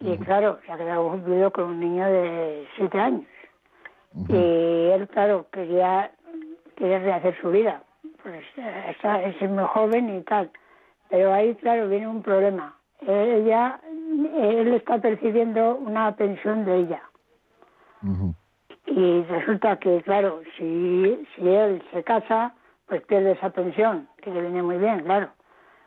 [0.00, 3.26] Y claro, se ha quedado viudo con un niño de siete años.
[4.28, 6.10] Y él, claro, quería,
[6.76, 7.82] quería rehacer su vida.
[8.22, 10.50] Pues eh, está, es muy joven y tal.
[11.08, 12.74] Pero ahí, claro, viene un problema.
[13.00, 13.80] Ella,
[14.36, 17.02] él está percibiendo una pensión de ella.
[18.86, 22.54] Y resulta que, claro, si, si él se casa,
[22.86, 25.28] pues pierde esa pensión, que le viene muy bien, claro,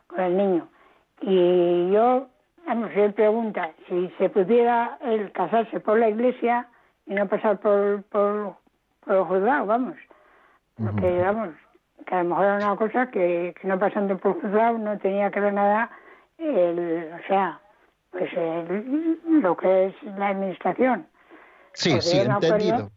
[0.06, 0.68] con el niño.
[1.20, 2.28] Y yo,
[2.66, 6.66] vamos, él pregunta, si se pudiera él casarse por la iglesia
[7.06, 8.56] y no pasar por, por,
[9.04, 9.96] por el juzgado, vamos.
[10.76, 11.50] Porque, vamos,
[12.06, 15.30] que a lo mejor era una cosa que, que no pasando por juzgado no tenía
[15.30, 15.90] que ver nada,
[16.38, 17.60] el, o sea,
[18.10, 21.06] pues el- lo que es la administración.
[21.72, 22.90] Sí, Porque sí, yo me acuerdo- entendido.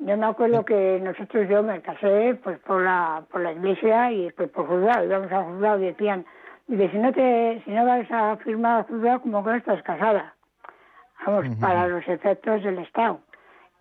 [0.00, 4.30] Yo me acuerdo que nosotros, yo me casé pues por la por la iglesia y
[4.30, 6.24] pues por juzgado, íbamos al juzgado y decían,
[6.68, 9.82] dice, si no te, si no vas a firmar al juzgado como que no estás
[9.82, 10.34] casada.
[11.26, 13.20] Vamos, para los efectos del Estado.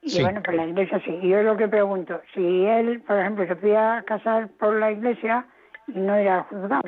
[0.02, 0.22] Y Sí.
[0.22, 1.12] bueno, pues la iglesia sí.
[1.22, 5.48] Y yo lo que pregunto, si él, por ejemplo, se podía casar por la iglesia
[5.88, 6.84] no ir al juzgado.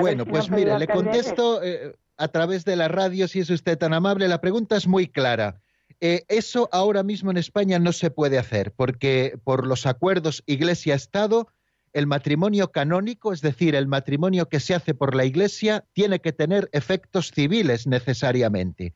[0.00, 3.92] Bueno, pues mire, le contesto eh, a través de la radio, si es usted tan
[3.92, 4.28] amable.
[4.28, 5.60] La pregunta es muy clara.
[6.00, 11.48] Eh, eso ahora mismo en España no se puede hacer, porque por los acuerdos Iglesia-Estado,
[11.92, 16.32] el matrimonio canónico, es decir, el matrimonio que se hace por la Iglesia, tiene que
[16.32, 18.94] tener efectos civiles necesariamente.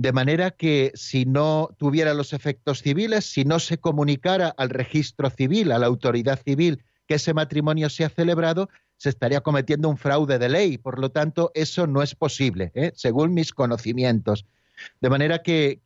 [0.00, 5.28] De manera que si no tuviera los efectos civiles, si no se comunicara al registro
[5.28, 9.98] civil, a la autoridad civil, que ese matrimonio se ha celebrado, se estaría cometiendo un
[9.98, 10.78] fraude de ley.
[10.78, 12.92] Por lo tanto, eso no es posible, ¿eh?
[12.94, 14.46] según mis conocimientos.
[15.02, 15.80] De manera que,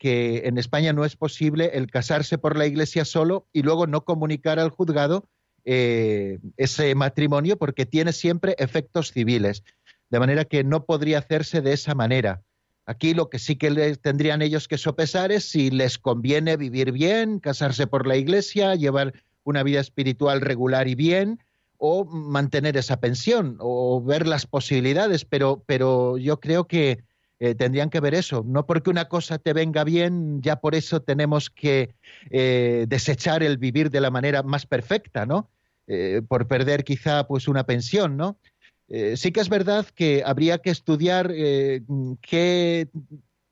[0.45, 4.59] en España no es posible el casarse por la Iglesia solo y luego no comunicar
[4.59, 5.27] al juzgado
[5.65, 9.65] eh, ese matrimonio porque tiene siempre efectos civiles.
[10.09, 12.45] De manera que no podría hacerse de esa manera.
[12.85, 17.39] Aquí lo que sí que tendrían ellos que sopesar es si les conviene vivir bien,
[17.39, 19.13] casarse por la Iglesia, llevar
[19.43, 21.39] una vida espiritual regular y bien,
[21.77, 25.25] o mantener esa pensión, o ver las posibilidades.
[25.25, 27.03] Pero, pero yo creo que
[27.39, 28.43] eh, tendrían que ver eso.
[28.45, 31.95] No porque una cosa te venga bien, ya por eso tenemos que
[32.29, 35.49] eh, desechar el vivir de la manera más perfecta, ¿no?
[35.87, 38.39] Eh, por perder quizá pues una pensión, ¿no?
[38.87, 42.89] Sí que es verdad que habría que estudiar qué,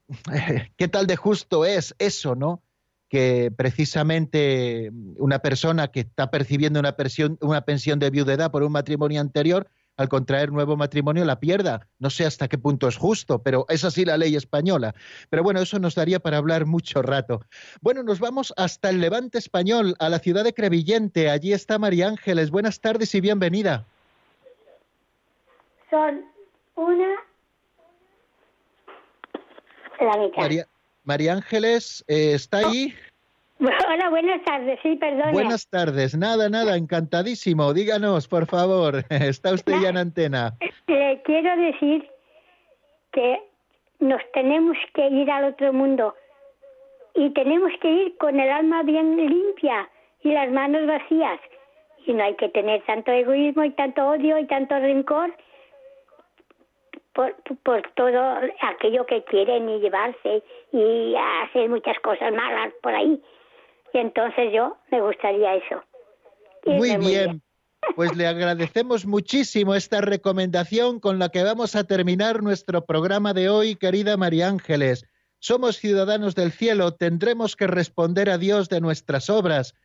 [0.78, 2.64] qué tal de justo es eso, ¿no?
[3.10, 8.72] que precisamente una persona que está percibiendo una pensión, una pensión de viudedad por un
[8.72, 11.88] matrimonio anterior al contraer nuevo matrimonio la pierda.
[12.00, 14.96] No sé hasta qué punto es justo, pero es así la ley española.
[15.30, 17.42] Pero bueno, eso nos daría para hablar mucho rato.
[17.82, 21.30] Bueno, nos vamos hasta el Levante español, a la ciudad de Crevillente.
[21.30, 22.50] Allí está María Ángeles.
[22.50, 23.86] Buenas tardes y bienvenida.
[25.94, 26.26] Son
[26.76, 27.08] una...
[30.36, 30.66] María,
[31.04, 32.96] María Ángeles, eh, ¿está ahí?
[33.60, 35.34] Hola, buenas tardes, sí, perdón.
[35.34, 37.76] Buenas tardes, nada, nada, encantadísimo.
[37.76, 40.58] Díganos, por favor, está usted ya en antena.
[40.88, 42.10] Le quiero decir
[43.12, 43.44] que
[44.00, 46.16] nos tenemos que ir al otro mundo
[47.14, 49.88] y tenemos que ir con el alma bien limpia
[50.24, 51.40] y las manos vacías.
[52.08, 55.32] Y no hay que tener tanto egoísmo y tanto odio y tanto rencor
[57.14, 58.20] por, por todo
[58.62, 63.22] aquello que quieren y llevarse y hacer muchas cosas malas por ahí.
[63.94, 65.84] Y entonces yo me gustaría eso.
[66.66, 67.42] Muy bien.
[67.96, 73.50] Pues le agradecemos muchísimo esta recomendación con la que vamos a terminar nuestro programa de
[73.50, 75.06] hoy, querida María Ángeles.
[75.40, 79.76] Somos ciudadanos del cielo, tendremos que responder a Dios de nuestras obras.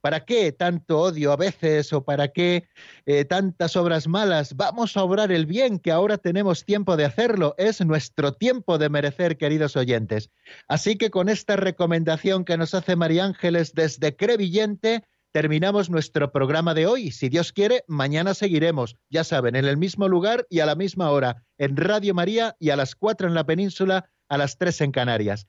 [0.00, 2.68] ¿Para qué tanto odio a veces o para qué
[3.04, 4.54] eh, tantas obras malas?
[4.54, 7.54] Vamos a obrar el bien, que ahora tenemos tiempo de hacerlo.
[7.58, 10.30] Es nuestro tiempo de merecer, queridos oyentes.
[10.68, 16.74] Así que con esta recomendación que nos hace María Ángeles desde Crevillente, terminamos nuestro programa
[16.74, 17.10] de hoy.
[17.10, 21.10] Si Dios quiere, mañana seguiremos, ya saben, en el mismo lugar y a la misma
[21.10, 24.92] hora, en Radio María y a las cuatro en la península, a las tres en
[24.92, 25.48] Canarias.